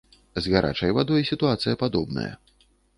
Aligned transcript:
З 0.45 0.53
гарачай 0.53 0.95
вадой 0.97 1.29
сітуацыя 1.31 1.77
падобная. 1.85 2.29